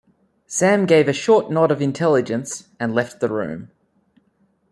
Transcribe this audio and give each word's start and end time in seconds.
Sam 0.47 0.87
gave 0.87 1.07
a 1.07 1.13
short 1.13 1.51
nod 1.51 1.69
of 1.69 1.79
intelligence, 1.79 2.69
and 2.79 2.95
left 2.95 3.19
the 3.19 3.29
room. 3.29 3.69